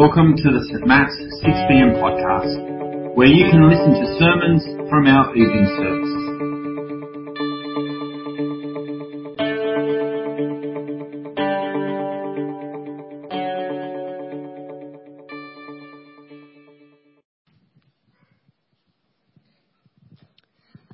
[0.00, 0.86] Welcome to the St.
[0.86, 1.12] Matt's
[1.44, 6.14] 6pm podcast, where you can listen to sermons from our evening service.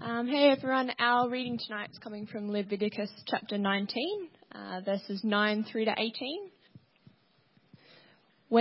[0.00, 5.64] Um, hey everyone, our reading tonight is coming from Leviticus chapter 19, uh, verses 9
[5.70, 6.35] through to 18.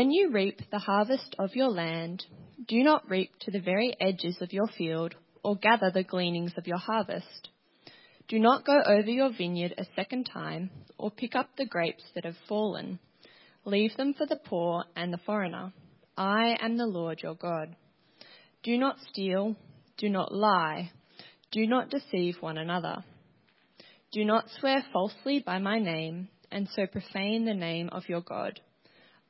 [0.05, 2.23] When you reap the harvest of your land,
[2.67, 6.67] do not reap to the very edges of your field or gather the gleanings of
[6.67, 7.49] your harvest.
[8.27, 12.23] Do not go over your vineyard a second time or pick up the grapes that
[12.23, 12.99] have fallen.
[13.65, 15.73] Leave them for the poor and the foreigner.
[16.15, 17.75] I am the Lord your God.
[18.61, 19.55] Do not steal.
[19.97, 20.91] Do not lie.
[21.51, 23.03] Do not deceive one another.
[24.11, 28.61] Do not swear falsely by my name and so profane the name of your God.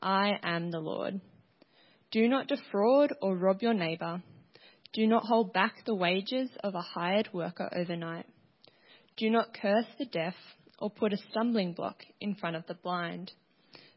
[0.06, 1.20] I am the Lord.
[2.12, 4.22] Do not defraud or rob your neighbor.
[4.94, 8.28] Do not hold back the wages of a hired worker overnight.
[9.18, 10.36] Do not curse the deaf
[10.78, 13.32] or put a stumbling block in front of the blind.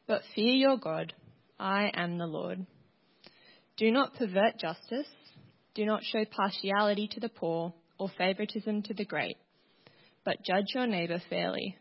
[0.07, 1.13] But fear your God.
[1.61, 2.65] I am the Lord.
[3.77, 5.13] Do not pervert justice.
[5.75, 9.37] Do not show partiality to the poor or favoritism to the great,
[10.25, 11.77] but judge your neighbor fairly.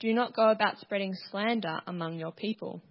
[0.00, 2.82] Do not go about spreading slander among your people.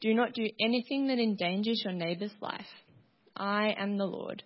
[0.00, 2.60] Do not do anything that endangers your neighbor's life.
[3.36, 4.42] I am the Lord.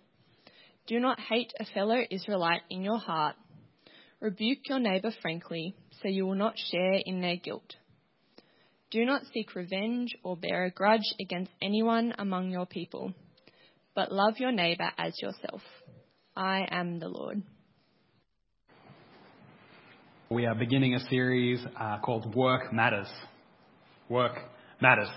[0.87, 3.35] Do not hate a fellow Israelite in your heart.
[4.19, 7.75] Rebuke your neighbor frankly, so you will not share in their guilt.
[8.91, 13.13] Do not seek revenge or bear a grudge against anyone among your people,
[13.95, 15.61] but love your neighbor as yourself.
[16.35, 17.41] I am the Lord.
[20.29, 23.09] We are beginning a series uh, called Work Matters.
[24.09, 24.37] Work
[24.81, 25.09] Matters.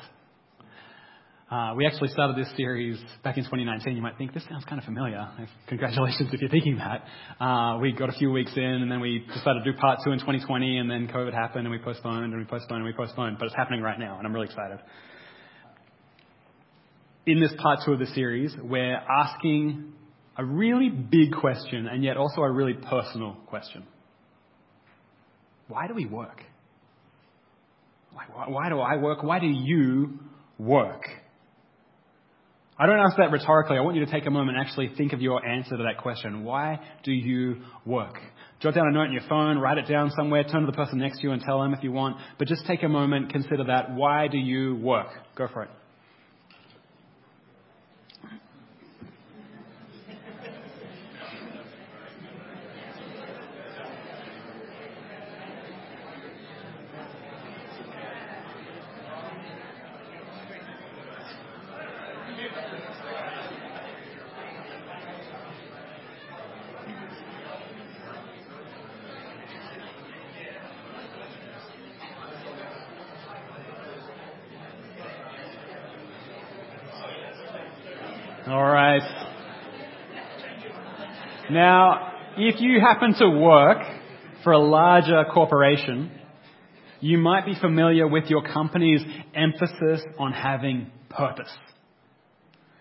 [1.50, 3.96] Uh, we actually started this series back in 2019.
[3.96, 5.27] You might think this sounds kind of familiar.
[5.68, 7.05] Congratulations if you're thinking that.
[7.42, 10.11] Uh, we got a few weeks in, and then we decided to do part two
[10.11, 13.39] in 2020, and then COVID happened, and we postponed, and we postponed, and we postponed.
[13.39, 14.78] But it's happening right now, and I'm really excited.
[17.24, 19.94] In this part two of the series, we're asking
[20.36, 23.84] a really big question, and yet also a really personal question.
[25.68, 26.42] Why do we work?
[28.12, 29.23] Why, why, why do I work?
[29.23, 30.18] Why do you
[30.58, 31.05] work?
[32.80, 33.77] I don't ask that rhetorically.
[33.77, 35.98] I want you to take a moment and actually think of your answer to that
[36.00, 36.44] question.
[36.44, 38.20] Why do you work?
[38.61, 40.98] Jot down a note on your phone, write it down somewhere, turn to the person
[40.98, 42.18] next to you and tell them if you want.
[42.38, 43.94] But just take a moment, consider that.
[43.94, 45.08] Why do you work?
[45.34, 45.70] Go for it.
[78.48, 79.03] All right.
[81.51, 83.77] Now, if you happen to work
[84.42, 86.11] for a larger corporation,
[87.01, 89.03] you might be familiar with your company's
[89.35, 91.51] emphasis on having purpose.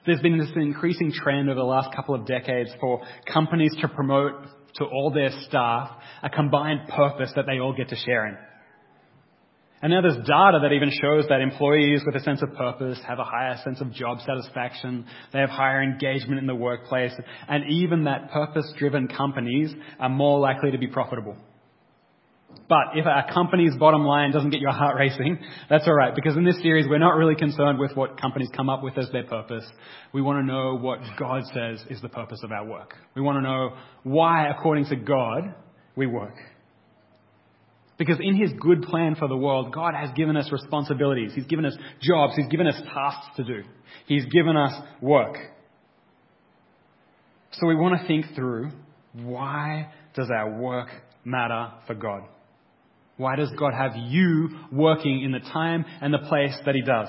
[0.05, 3.01] There's been this increasing trend over the last couple of decades for
[3.33, 4.45] companies to promote
[4.75, 5.91] to all their staff
[6.23, 8.37] a combined purpose that they all get to share in.
[9.81, 13.19] And now there's data that even shows that employees with a sense of purpose have
[13.19, 17.13] a higher sense of job satisfaction, they have higher engagement in the workplace,
[17.47, 21.37] and even that purpose-driven companies are more likely to be profitable.
[22.69, 25.37] But if a company's bottom line doesn't get your heart racing,
[25.69, 28.83] that's alright, because in this series we're not really concerned with what companies come up
[28.83, 29.65] with as their purpose.
[30.11, 32.95] We want to know what God says is the purpose of our work.
[33.15, 35.53] We want to know why, according to God,
[35.95, 36.35] we work.
[37.97, 41.31] Because in His good plan for the world, God has given us responsibilities.
[41.33, 42.33] He's given us jobs.
[42.35, 43.63] He's given us tasks to do.
[44.05, 45.35] He's given us work.
[47.53, 48.69] So we want to think through
[49.13, 50.89] why does our work
[51.25, 52.23] matter for God?
[53.17, 57.07] Why does God have you working in the time and the place that He does?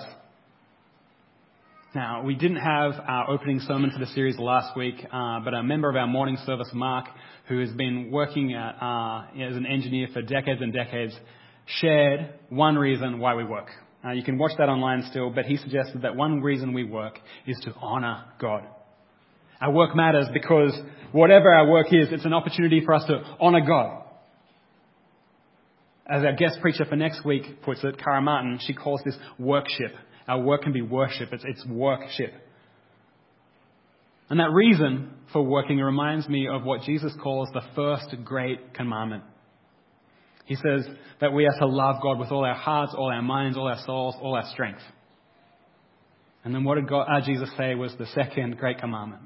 [1.95, 5.63] Now, we didn't have our opening sermon for the series last week, uh, but a
[5.63, 7.07] member of our morning service, Mark,
[7.49, 11.19] who has been working at, uh, as an engineer for decades and decades,
[11.81, 13.69] shared one reason why we work.
[14.05, 17.19] Uh, you can watch that online still, but he suggested that one reason we work
[17.47, 18.65] is to honor God.
[19.59, 20.79] Our work matters because
[21.13, 24.05] whatever our work is, it's an opportunity for us to honor God.
[26.07, 29.95] As our guest preacher for next week puts it, Kara Martin, she calls this workship
[30.29, 31.33] Our work can be worship.
[31.33, 32.33] It's, it's workship.
[34.31, 39.25] And that reason for working reminds me of what Jesus calls the first great commandment.
[40.45, 40.87] He says
[41.21, 43.83] that we are to love God with all our hearts, all our minds, all our
[43.85, 44.81] souls, all our strength.
[46.45, 49.23] And then what did God, uh, Jesus say was the second great commandment?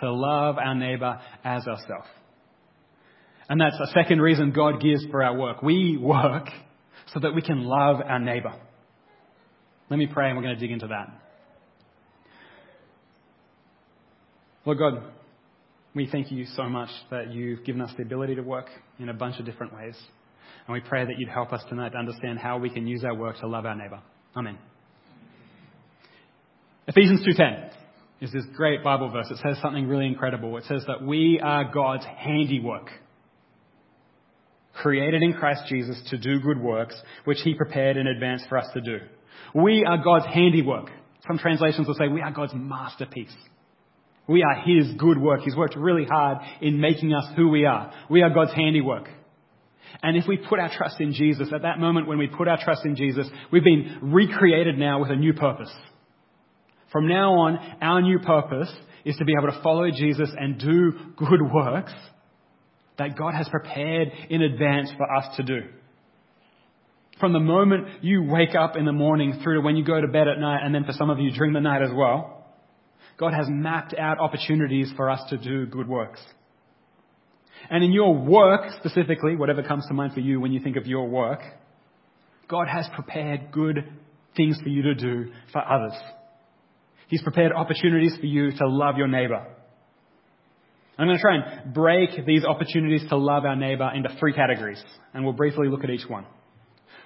[0.00, 2.08] To love our neighbor as ourselves.
[3.48, 5.62] And that's the second reason God gives for our work.
[5.62, 6.48] We work
[7.12, 8.54] so that we can love our neighbor.
[9.88, 11.08] Let me pray and we're going to dig into that.
[14.64, 15.02] Lord God,
[15.94, 18.66] we thank you so much that you've given us the ability to work
[18.98, 19.96] in a bunch of different ways.
[20.66, 23.14] And we pray that you'd help us tonight to understand how we can use our
[23.14, 24.00] work to love our neighbor.
[24.36, 24.58] Amen.
[26.88, 27.70] Ephesians 2.10
[28.20, 29.28] is this great Bible verse.
[29.30, 30.56] It says something really incredible.
[30.56, 32.90] It says that we are God's handiwork,
[34.74, 38.66] created in Christ Jesus to do good works, which he prepared in advance for us
[38.74, 38.98] to do.
[39.54, 40.90] We are God's handiwork.
[41.26, 43.34] Some translations will say we are God's masterpiece.
[44.28, 45.42] We are His good work.
[45.42, 47.92] He's worked really hard in making us who we are.
[48.10, 49.08] We are God's handiwork.
[50.02, 52.62] And if we put our trust in Jesus, at that moment when we put our
[52.62, 55.72] trust in Jesus, we've been recreated now with a new purpose.
[56.92, 58.72] From now on, our new purpose
[59.04, 61.92] is to be able to follow Jesus and do good works
[62.98, 65.68] that God has prepared in advance for us to do.
[67.18, 70.06] From the moment you wake up in the morning through to when you go to
[70.06, 72.44] bed at night, and then for some of you during the night as well,
[73.18, 76.20] God has mapped out opportunities for us to do good works.
[77.70, 80.86] And in your work specifically, whatever comes to mind for you when you think of
[80.86, 81.40] your work,
[82.48, 83.88] God has prepared good
[84.36, 85.98] things for you to do for others.
[87.08, 89.46] He's prepared opportunities for you to love your neighbor.
[90.98, 94.82] I'm going to try and break these opportunities to love our neighbor into three categories,
[95.12, 96.26] and we'll briefly look at each one.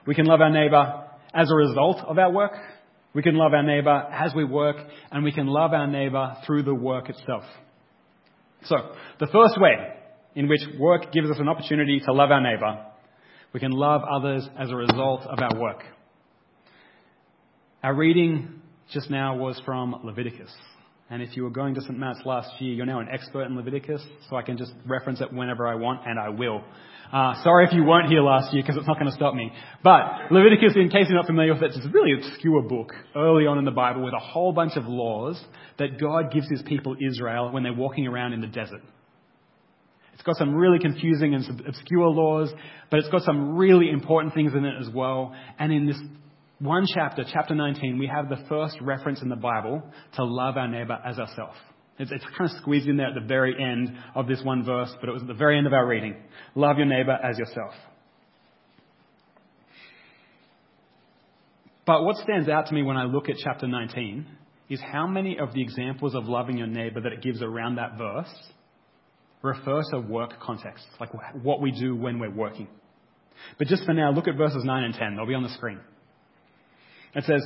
[0.06, 1.04] We can love our neighbor
[1.34, 2.52] as a result of our work.
[3.14, 4.76] We can love our neighbor as we work,
[5.10, 7.44] and we can love our neighbor through the work itself.
[8.64, 8.76] So,
[9.18, 9.74] the first way
[10.34, 12.86] in which work gives us an opportunity to love our neighbor,
[13.52, 15.82] we can love others as a result of our work.
[17.82, 18.60] Our reading
[18.92, 20.50] just now was from Leviticus.
[21.10, 21.98] And if you were going to St.
[21.98, 25.32] Matt's last year, you're now an expert in Leviticus, so I can just reference it
[25.32, 26.62] whenever I want, and I will.
[27.12, 29.50] Uh, sorry if you weren't here last year, because it's not going to stop me.
[29.82, 33.48] But Leviticus, in case you're not familiar with it, it's a really obscure book early
[33.48, 35.44] on in the Bible with a whole bunch of laws
[35.80, 38.82] that God gives his people Israel when they're walking around in the desert.
[40.14, 42.52] It's got some really confusing and obscure laws,
[42.88, 45.34] but it's got some really important things in it as well.
[45.58, 45.98] And in this
[46.60, 49.82] one chapter, chapter 19, we have the first reference in the Bible
[50.16, 51.56] to love our neighbor as ourselves.
[51.98, 54.94] It's, it's, kind of squeezed in there at the very end of this one verse,
[55.00, 56.16] but it was at the very end of our reading.
[56.54, 57.72] Love your neighbor as yourself.
[61.86, 64.26] But what stands out to me when I look at chapter 19
[64.68, 67.96] is how many of the examples of loving your neighbor that it gives around that
[67.96, 68.32] verse
[69.42, 71.10] refer to work context, like
[71.42, 72.68] what we do when we're working.
[73.58, 75.16] But just for now, look at verses 9 and 10.
[75.16, 75.80] They'll be on the screen.
[77.14, 77.42] It says,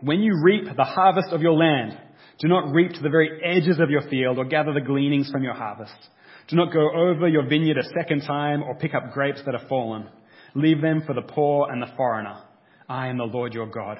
[0.00, 1.98] When you reap the harvest of your land,
[2.40, 5.42] do not reap to the very edges of your field or gather the gleanings from
[5.42, 5.94] your harvest.
[6.48, 9.68] Do not go over your vineyard a second time or pick up grapes that have
[9.68, 10.08] fallen.
[10.54, 12.42] Leave them for the poor and the foreigner.
[12.88, 13.98] I am the Lord your God.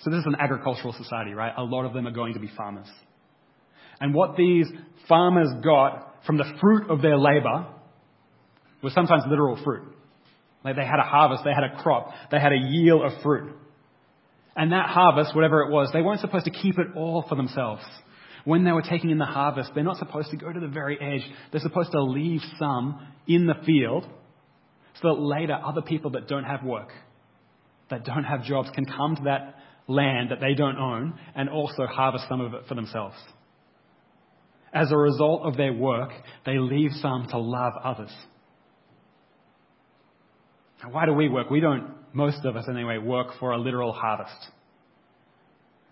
[0.00, 1.52] So this is an agricultural society, right?
[1.56, 2.88] A lot of them are going to be farmers.
[4.00, 4.66] And what these
[5.08, 7.66] farmers got from the fruit of their labor
[8.82, 9.95] was sometimes literal fruit.
[10.64, 13.54] Like they had a harvest, they had a crop, they had a yield of fruit.
[14.56, 17.82] And that harvest, whatever it was, they weren't supposed to keep it all for themselves.
[18.44, 20.98] When they were taking in the harvest, they're not supposed to go to the very
[21.00, 21.28] edge.
[21.50, 24.06] They're supposed to leave some in the field
[25.02, 26.88] so that later other people that don't have work,
[27.90, 29.56] that don't have jobs, can come to that
[29.88, 33.16] land that they don't own and also harvest some of it for themselves.
[34.72, 36.10] As a result of their work,
[36.44, 38.12] they leave some to love others.
[40.90, 41.50] Why do we work?
[41.50, 44.36] We don't, most of us anyway, work for a literal harvest.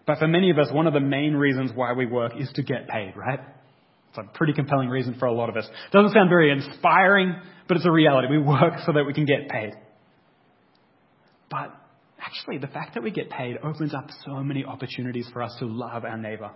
[0.06, 2.62] But for many of us, one of the main reasons why we work is to
[2.62, 3.40] get paid, right?
[4.10, 5.66] It's a pretty compelling reason for a lot of us.
[5.92, 7.34] Doesn't sound very inspiring,
[7.66, 8.28] but it's a reality.
[8.28, 9.72] We work so that we can get paid.
[11.50, 11.74] But
[12.20, 15.66] actually, the fact that we get paid opens up so many opportunities for us to
[15.66, 16.50] love our neighbor.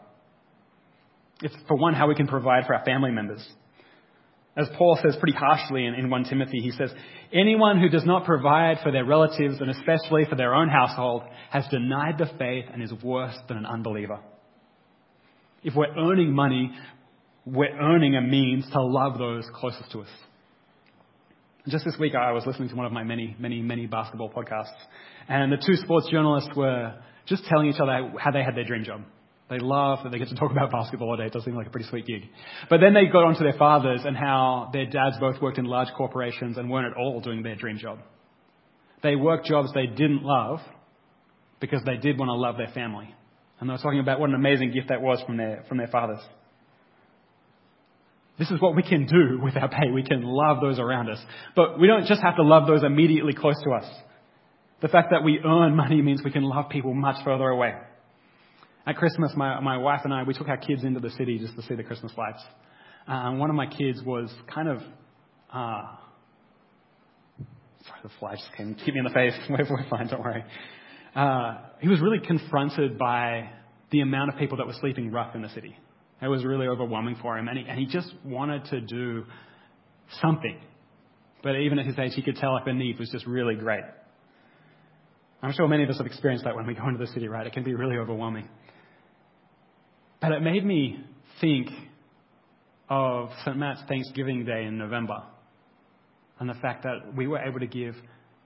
[1.43, 3.47] It's, for one, how we can provide for our family members.
[4.59, 6.91] As Paul says pretty harshly in, in 1 Timothy, he says,
[7.33, 11.65] Anyone who does not provide for their relatives and especially for their own household has
[11.71, 14.19] denied the faith and is worse than an unbeliever.
[15.63, 16.73] If we're earning money,
[17.47, 20.09] we're earning a means to love those closest to us.
[21.69, 24.73] Just this week, I was listening to one of my many, many, many basketball podcasts,
[25.29, 26.95] and the two sports journalists were
[27.27, 29.03] just telling each other how they had their dream job.
[29.51, 31.27] They laugh that they get to talk about basketball all day.
[31.27, 32.23] It does seem like a pretty sweet gig.
[32.69, 35.65] But then they got on to their fathers and how their dads both worked in
[35.65, 38.01] large corporations and weren't at all doing their dream job.
[39.03, 40.61] They worked jobs they didn't love
[41.61, 43.15] because they did want to love their family.
[43.61, 45.89] And they were talking about what an amazing gift that was from their, from their
[45.89, 46.21] fathers.
[48.39, 49.91] This is what we can do with our pay.
[49.93, 51.19] We can love those around us.
[51.57, 53.91] But we don't just have to love those immediately close to us.
[54.81, 57.73] The fact that we earn money means we can love people much further away.
[58.89, 61.55] At Christmas, my, my wife and I, we took our kids into the city just
[61.57, 62.43] to see the Christmas lights.
[63.07, 64.79] Uh, and one of my kids was kind of,
[65.53, 65.83] uh,
[67.87, 69.35] sorry, the fly just came, hit me in the face.
[69.51, 70.43] We're, we're fine, don't worry.
[71.15, 73.51] Uh, he was really confronted by
[73.91, 75.77] the amount of people that were sleeping rough in the city.
[76.23, 79.25] It was really overwhelming for him, and he, and he just wanted to do
[80.23, 80.59] something.
[81.43, 83.85] But even at his age, he could tell like the need was just really great.
[85.43, 87.47] I'm sure many of us have experienced that when we go into the city, right?
[87.47, 88.49] It can be really overwhelming.
[90.21, 91.05] But it made me
[91.41, 91.69] think
[92.91, 93.57] of St.
[93.57, 95.23] Matt's Thanksgiving Day in November
[96.41, 97.95] and the fact that we were able to give,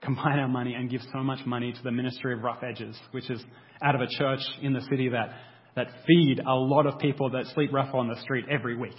[0.02, 3.30] combine our money and give so much money to the Ministry of Rough Edges, which
[3.30, 3.42] is
[3.82, 5.30] out of a church in the city that,
[5.76, 8.96] that feed a lot of people that sleep rough on the street every week.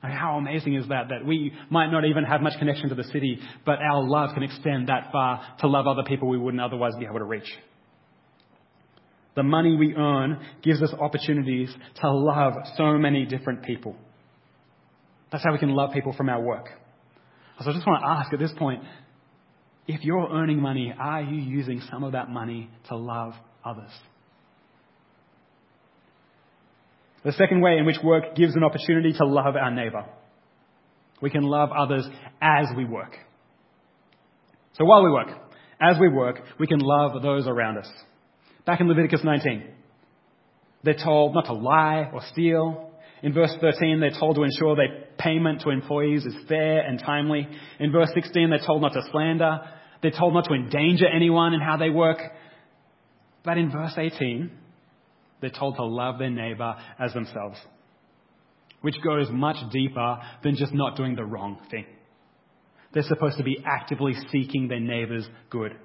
[0.00, 1.10] How amazing is that?
[1.10, 4.42] That we might not even have much connection to the city, but our love can
[4.42, 7.48] extend that far to love other people we wouldn't otherwise be able to reach.
[9.34, 13.96] The money we earn gives us opportunities to love so many different people.
[15.30, 16.66] That's how we can love people from our work.
[17.60, 18.82] So I just want to ask at this point
[19.86, 23.32] if you're earning money, are you using some of that money to love
[23.64, 23.90] others?
[27.24, 30.04] The second way in which work gives an opportunity to love our neighbour.
[31.20, 32.06] We can love others
[32.40, 33.16] as we work.
[34.74, 35.28] So while we work,
[35.80, 37.88] as we work, we can love those around us.
[38.64, 39.64] Back in Leviticus 19,
[40.84, 42.90] they're told not to lie or steal.
[43.22, 47.46] In verse 13, they're told to ensure that payment to employees is fair and timely.
[47.78, 49.60] In verse 16, they're told not to slander.
[50.00, 52.18] They're told not to endanger anyone in how they work.
[53.44, 54.50] But in verse 18,
[55.40, 57.58] they're told to love their neighbor as themselves,
[58.80, 61.86] which goes much deeper than just not doing the wrong thing.
[62.92, 65.76] They're supposed to be actively seeking their neighbor's good.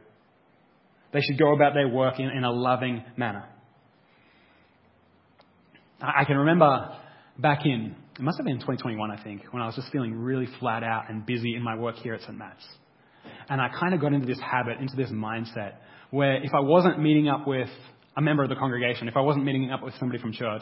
[1.18, 3.44] They should go about their work in, in a loving manner.
[6.00, 6.96] I can remember
[7.40, 10.46] back in, it must have been 2021, I think, when I was just feeling really
[10.60, 12.38] flat out and busy in my work here at St.
[12.38, 12.64] Matt's.
[13.50, 15.78] And I kind of got into this habit, into this mindset,
[16.12, 17.70] where if I wasn't meeting up with
[18.16, 20.62] a member of the congregation, if I wasn't meeting up with somebody from church,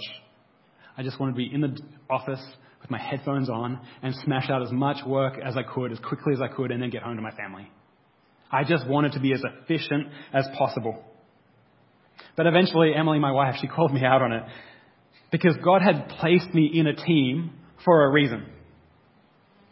[0.97, 1.77] I just wanted to be in the
[2.09, 2.45] office
[2.81, 6.31] with my headphones on and smash out as much work as I could, as quickly
[6.31, 7.69] as I could, and then get home to my family.
[8.55, 11.03] I just wanted to be as efficient as possible.
[12.37, 14.43] But eventually, Emily, my wife, she called me out on it
[15.31, 17.51] because God had placed me in a team
[17.83, 18.45] for a reason.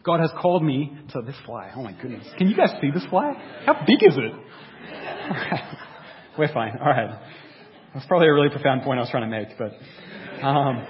[0.04, 1.72] God has called me to this fly.
[1.74, 2.26] Oh my goodness.
[2.36, 3.32] Can you guys see this fly?
[3.64, 4.32] How big is it?
[6.38, 6.76] We're fine.
[6.78, 7.18] All right.
[7.94, 9.72] That's probably a really profound point I was trying to make, but.
[10.44, 10.86] Um,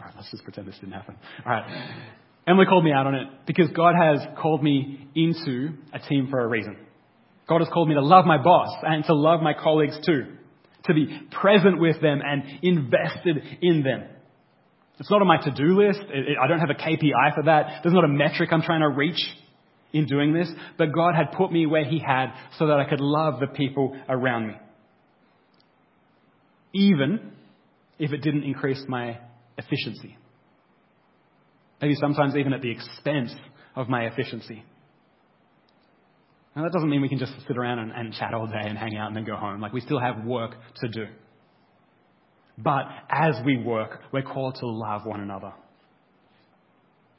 [0.00, 1.14] all right, let's just pretend this didn't happen.
[1.44, 1.92] All right.
[2.46, 6.40] Emily called me out on it because God has called me into a team for
[6.40, 6.76] a reason.
[7.48, 10.26] God has called me to love my boss and to love my colleagues too.
[10.84, 14.04] To be present with them and invested in them.
[14.98, 16.00] It's not on my to-do list.
[16.00, 17.82] I don't have a KPI for that.
[17.82, 19.20] There's not a metric I'm trying to reach
[19.92, 20.48] in doing this.
[20.78, 23.96] But God had put me where He had so that I could love the people
[24.08, 24.54] around me.
[26.72, 27.32] Even
[27.98, 29.18] if it didn't increase my
[29.58, 30.16] efficiency.
[31.80, 33.34] Maybe sometimes even at the expense
[33.74, 34.64] of my efficiency.
[36.54, 38.78] Now, that doesn't mean we can just sit around and, and chat all day and
[38.78, 39.60] hang out and then go home.
[39.60, 41.06] Like, we still have work to do.
[42.56, 45.52] But as we work, we're called to love one another.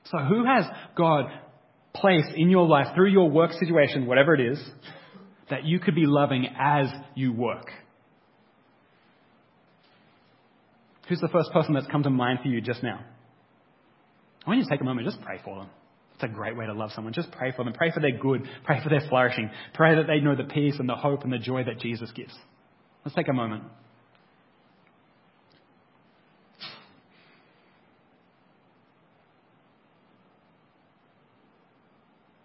[0.05, 1.25] So, who has God
[1.93, 4.59] placed in your life through your work situation, whatever it is,
[5.51, 7.69] that you could be loving as you work?
[11.07, 13.05] Who's the first person that's come to mind for you just now?
[14.47, 15.69] I want you to take a moment, just pray for them.
[16.15, 17.13] It's a great way to love someone.
[17.13, 17.73] Just pray for them.
[17.73, 18.47] Pray for their good.
[18.63, 19.51] Pray for their flourishing.
[19.73, 22.33] Pray that they know the peace and the hope and the joy that Jesus gives.
[23.03, 23.65] Let's take a moment.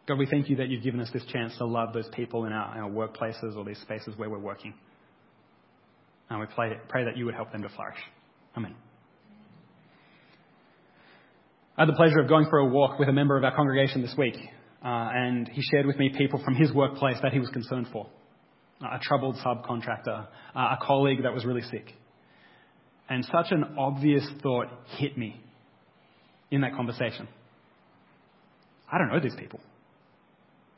[0.06, 2.52] God, we thank you that you've given us this chance to love those people in
[2.52, 4.74] our, our workplaces or these spaces where we're working.
[6.28, 8.00] And we pray, pray that you would help them to flourish.
[8.56, 8.74] Amen.
[11.76, 14.02] I had the pleasure of going for a walk with a member of our congregation
[14.02, 14.36] this week,
[14.84, 18.08] uh, and he shared with me people from his workplace that he was concerned for.
[18.82, 21.94] A troubled subcontractor, uh, a colleague that was really sick.
[23.08, 24.66] And such an obvious thought
[24.98, 25.40] hit me
[26.50, 27.26] in that conversation.
[28.92, 29.60] I don't know these people.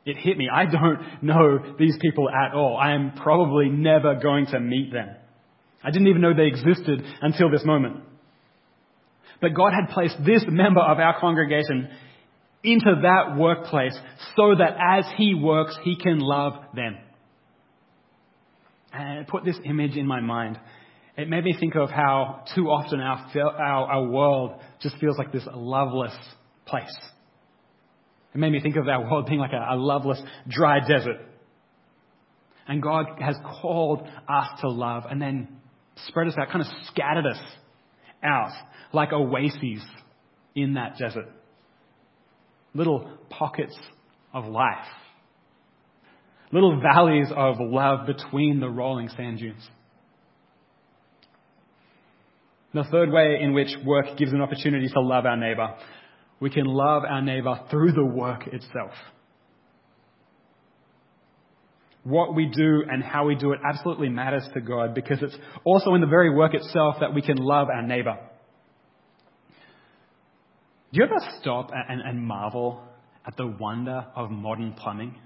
[0.06, 0.48] It hit me.
[0.52, 2.76] I don't know these people at all.
[2.76, 5.08] I am probably never going to meet them.
[5.82, 7.96] I didn't even know they existed until this moment.
[9.44, 11.90] But God had placed this member of our congregation
[12.62, 13.94] into that workplace
[14.36, 16.96] so that as he works, he can love them.
[18.90, 20.58] And it put this image in my mind.
[21.18, 25.30] It made me think of how too often our, our, our world just feels like
[25.30, 26.16] this loveless
[26.64, 26.96] place.
[28.34, 31.20] It made me think of our world being like a, a loveless, dry desert.
[32.66, 35.48] And God has called us to love and then
[36.06, 37.42] spread us out, kind of scattered us
[38.22, 38.52] out
[38.94, 39.82] like oases
[40.54, 41.28] in that desert.
[42.74, 43.76] Little pockets
[44.32, 44.86] of life.
[46.52, 49.68] Little valleys of love between the rolling sand dunes.
[52.72, 55.74] The third way in which work gives an opportunity to love our neighbor
[56.40, 58.90] we can love our neighbor through the work itself.
[62.02, 65.94] What we do and how we do it absolutely matters to God because it's also
[65.94, 68.18] in the very work itself that we can love our neighbor.
[70.94, 72.80] Do you ever stop and, and marvel
[73.26, 75.16] at the wonder of modern plumbing?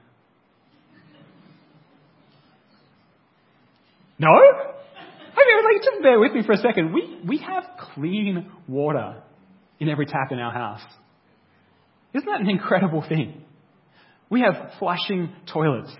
[4.18, 4.30] No?
[4.30, 6.94] Okay, like, just bear with me for a second.
[6.94, 9.22] We, we have clean water
[9.78, 10.80] in every tap in our house.
[12.14, 13.42] Isn't that an incredible thing?
[14.30, 15.94] We have flushing toilets.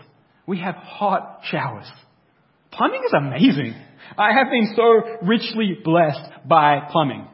[0.46, 1.90] We have hot showers.
[2.72, 3.74] Plumbing is amazing.
[4.16, 7.28] I have been so richly blessed by plumbing.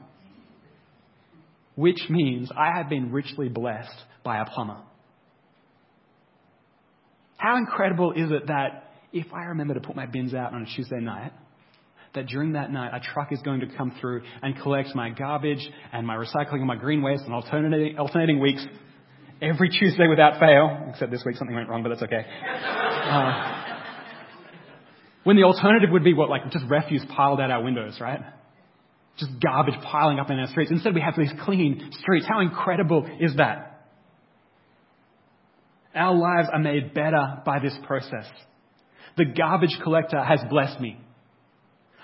[1.77, 4.79] Which means I have been richly blessed by a plumber.
[7.37, 10.67] How incredible is it that if I remember to put my bins out on a
[10.77, 11.33] Tuesday night,
[12.15, 15.69] that during that night a truck is going to come through and collect my garbage
[15.93, 18.65] and my recycling and my green waste and alternating, alternating weeks
[19.43, 22.25] every Tuesday without fail, except this week something went wrong, but that's okay.
[23.05, 23.75] Uh,
[25.25, 28.21] when the alternative would be what, like just refuse piled out our windows, right?
[29.19, 30.71] Just garbage piling up in our streets.
[30.71, 32.27] Instead, we have these clean streets.
[32.29, 33.75] How incredible is that?
[35.95, 38.27] Our lives are made better by this process.
[39.17, 40.99] The garbage collector has blessed me.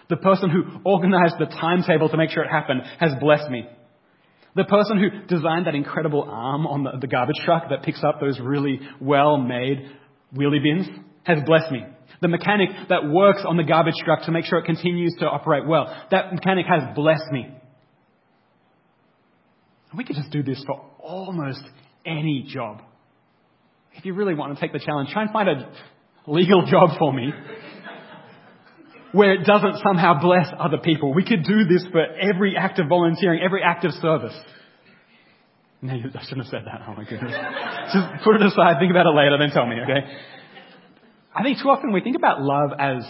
[0.08, 3.66] The person who organized the timetable to make sure it happened has blessed me.
[4.54, 8.20] The person who designed that incredible arm on the, the garbage truck that picks up
[8.20, 9.88] those really well made
[10.34, 10.88] wheelie bins
[11.24, 11.84] has blessed me.
[12.20, 15.66] The mechanic that works on the garbage truck to make sure it continues to operate
[15.66, 17.48] well, that mechanic has blessed me.
[19.96, 21.62] We could just do this for almost
[22.06, 22.83] any job.
[23.94, 25.72] If you really want to take the challenge, try and find a
[26.26, 27.33] legal job for me
[29.12, 31.12] where it doesn't somehow bless other people.
[31.12, 34.38] We could do this for every act of volunteering, every act of service.
[35.83, 36.83] No, I shouldn't have said that.
[36.87, 37.33] Oh my goodness.
[37.94, 40.06] Just put it aside, think about it later, then tell me, okay?
[41.34, 43.04] I think too often we think about love as,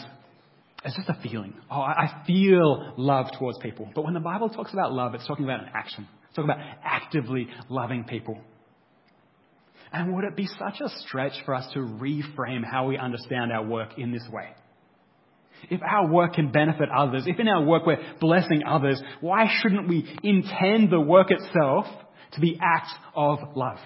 [0.85, 1.55] as just a feeling.
[1.71, 3.91] Oh, I feel love towards people.
[3.95, 6.07] But when the Bible talks about love, it's talking about an action.
[6.27, 8.39] It's talking about actively loving people.
[9.93, 13.65] And would it be such a stretch for us to reframe how we understand our
[13.65, 14.51] work in this way?
[15.69, 19.89] If our work can benefit others, if in our work we're blessing others, why shouldn't
[19.89, 21.87] we intend the work itself
[22.33, 23.79] to be acts of love?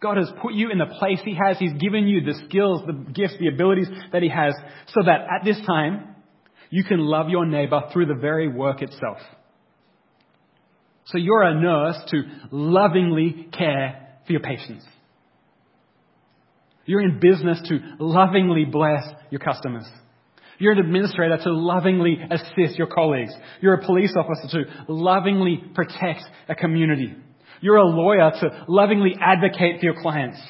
[0.00, 1.58] God has put you in the place He has.
[1.58, 4.54] He's given you the skills, the gifts, the abilities that He has
[4.88, 6.16] so that at this time
[6.70, 9.18] you can love your neighbor through the very work itself.
[11.06, 14.84] So you're a nurse to lovingly care for your patients.
[16.86, 19.86] You're in business to lovingly bless your customers.
[20.58, 23.32] You're an administrator to lovingly assist your colleagues.
[23.60, 27.16] You're a police officer to lovingly protect a community.
[27.60, 30.40] You're a lawyer to lovingly advocate for your clients.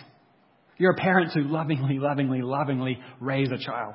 [0.79, 3.95] You're a parent to lovingly, lovingly, lovingly raise a child.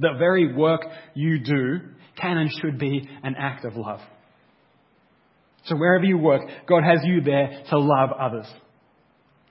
[0.00, 0.82] The very work
[1.14, 1.80] you do
[2.20, 4.00] can and should be an act of love.
[5.64, 8.46] So wherever you work, God has you there to love others.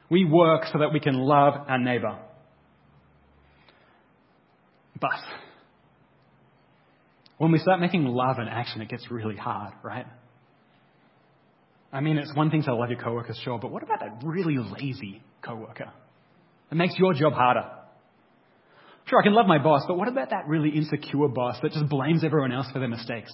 [0.09, 2.17] We work so that we can love our neighbor.
[4.99, 5.19] But
[7.37, 10.07] when we start making love an action, it gets really hard, right?
[11.97, 14.57] I mean, it's one thing to love your coworker, sure, but what about that really
[14.59, 15.91] lazy coworker?
[16.71, 17.71] It makes your job harder.
[19.05, 21.89] Sure, I can love my boss, but what about that really insecure boss that just
[21.89, 23.33] blames everyone else for their mistakes?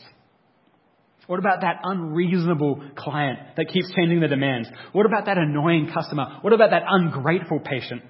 [1.28, 4.70] What about that unreasonable client that keeps changing their demands?
[4.94, 6.38] What about that annoying customer?
[6.40, 8.02] What about that ungrateful patient?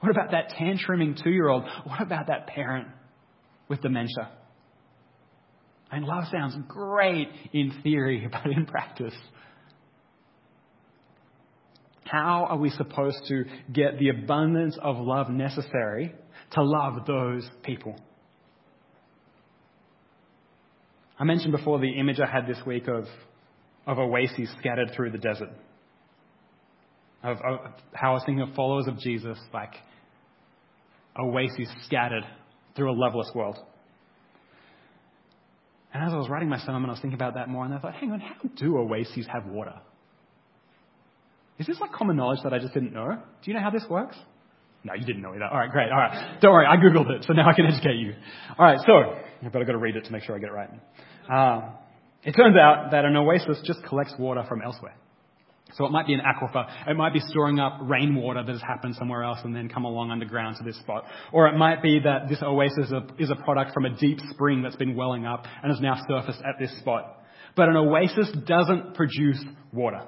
[0.00, 1.62] What about that tantruming two year old?
[1.84, 2.88] What about that parent
[3.68, 4.32] with dementia?
[5.92, 9.14] And love sounds great in theory, but in practice.
[12.10, 16.14] How are we supposed to get the abundance of love necessary
[16.52, 17.96] to love those people?
[21.18, 23.04] I mentioned before the image I had this week of,
[23.86, 25.50] of oases scattered through the desert.
[27.22, 27.58] Of, of
[27.92, 29.74] how I was thinking of followers of Jesus like
[31.18, 32.24] oases scattered
[32.74, 33.58] through a loveless world.
[35.92, 37.78] And as I was writing my sermon, I was thinking about that more, and I
[37.80, 39.74] thought, hang on, how do oases have water?
[41.58, 43.08] Is this like common knowledge that I just didn't know?
[43.08, 44.16] Do you know how this works?
[44.84, 45.44] No, you didn't know either.
[45.44, 45.90] All right, great.
[45.90, 46.38] All right.
[46.40, 48.14] Don't worry, I Googled it, so now I can educate you.
[48.58, 50.52] All right, so, but I've got to read it to make sure I get it
[50.52, 50.70] right.
[51.28, 51.70] Uh,
[52.22, 54.94] it turns out that an oasis just collects water from elsewhere.
[55.74, 56.66] So it might be an aquifer.
[56.86, 60.10] It might be storing up rainwater that has happened somewhere else and then come along
[60.10, 61.04] underground to this spot.
[61.32, 64.76] Or it might be that this oasis is a product from a deep spring that's
[64.76, 67.22] been welling up and has now surfaced at this spot.
[67.54, 70.04] But an oasis doesn't produce water.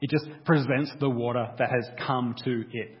[0.00, 2.98] It just presents the water that has come to it.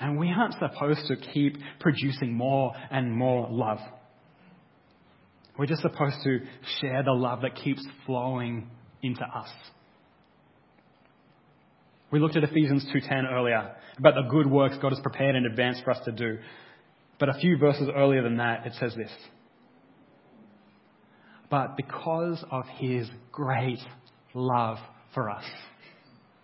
[0.00, 3.78] And we aren't supposed to keep producing more and more love.
[5.58, 6.40] We're just supposed to
[6.80, 8.68] share the love that keeps flowing
[9.02, 9.48] into us.
[12.10, 15.80] We looked at Ephesians 2:10 earlier about the good works God has prepared in advance
[15.80, 16.38] for us to do.
[17.18, 19.12] But a few verses earlier than that, it says this.
[21.50, 23.80] But because of his great
[24.34, 24.78] love
[25.14, 25.44] for us,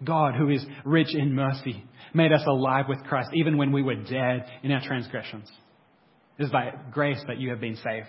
[0.03, 3.97] God, who is rich in mercy, made us alive with Christ even when we were
[3.97, 5.51] dead in our transgressions.
[6.39, 8.09] It is by grace that you have been saved.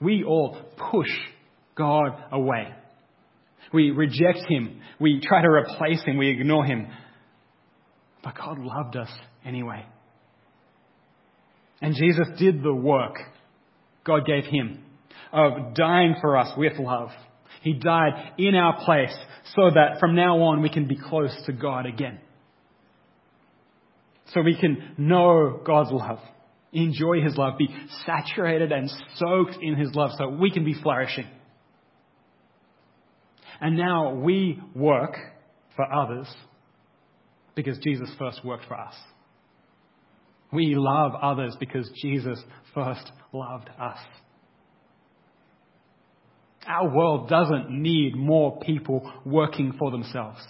[0.00, 0.56] We all
[0.90, 1.10] push
[1.76, 2.74] God away.
[3.72, 4.80] We reject Him.
[5.00, 6.16] We try to replace Him.
[6.16, 6.86] We ignore Him.
[8.22, 9.10] But God loved us
[9.44, 9.84] anyway.
[11.80, 13.16] And Jesus did the work
[14.04, 14.82] God gave Him
[15.32, 17.10] of dying for us with love.
[17.66, 19.12] He died in our place
[19.56, 22.20] so that from now on we can be close to God again.
[24.26, 26.20] So we can know God's love,
[26.72, 27.68] enjoy His love, be
[28.06, 31.26] saturated and soaked in His love so we can be flourishing.
[33.60, 35.16] And now we work
[35.74, 36.28] for others
[37.56, 38.94] because Jesus first worked for us.
[40.52, 42.40] We love others because Jesus
[42.72, 43.98] first loved us.
[46.66, 50.40] Our world doesn't need more people working for themselves.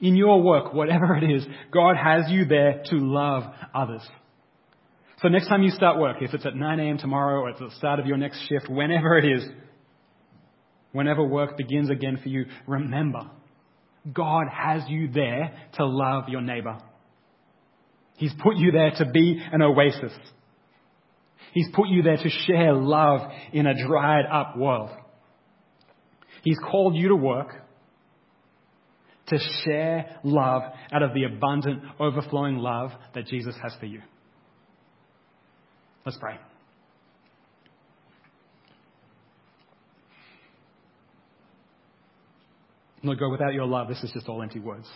[0.00, 4.02] In your work, whatever it is, God has you there to love others.
[5.22, 6.98] So next time you start work, if it's at 9 a.m.
[6.98, 9.44] tomorrow or at the start of your next shift, whenever it is,
[10.92, 13.30] whenever work begins again for you, remember,
[14.12, 16.78] God has you there to love your neighbor.
[18.16, 20.12] He's put you there to be an oasis.
[21.56, 24.90] He's put you there to share love in a dried up world.
[26.44, 27.48] He's called you to work
[29.28, 34.02] to share love out of the abundant, overflowing love that Jesus has for you.
[36.04, 36.36] Let's pray.
[43.02, 44.86] Lord God, without your love, this is just all empty words.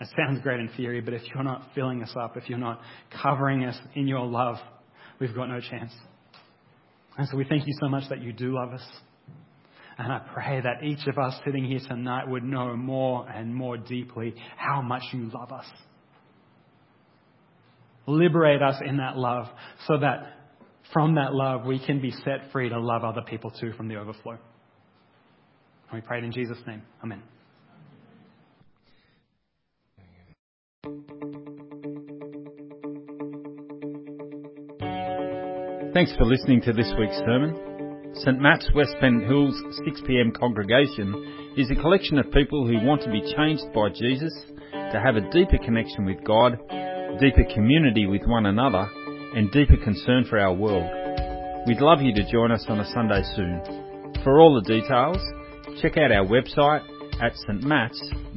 [0.00, 2.80] It sounds great in theory, but if you're not filling us up, if you're not
[3.22, 4.56] covering us in your love,
[5.20, 5.92] we've got no chance.
[7.16, 8.86] And so we thank you so much that you do love us.
[9.98, 13.76] And I pray that each of us sitting here tonight would know more and more
[13.76, 15.66] deeply how much you love us.
[18.06, 19.46] Liberate us in that love
[19.86, 20.36] so that
[20.92, 23.96] from that love we can be set free to love other people too from the
[23.96, 24.38] overflow.
[25.90, 26.82] And we pray it in Jesus' name.
[27.04, 27.22] Amen.
[35.92, 38.14] Thanks for listening to this week's sermon.
[38.14, 38.40] St.
[38.40, 43.20] Matt's West Pennant Hills 6pm congregation is a collection of people who want to be
[43.34, 44.32] changed by Jesus,
[44.70, 46.58] to have a deeper connection with God,
[47.18, 48.88] deeper community with one another,
[49.34, 50.88] and deeper concern for our world.
[51.66, 53.60] We'd love you to join us on a Sunday soon.
[54.22, 55.18] For all the details,
[55.82, 56.84] check out our website
[57.20, 58.36] at stmats.org.au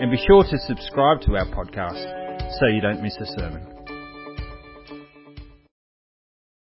[0.00, 3.81] and be sure to subscribe to our podcast so you don't miss a sermon.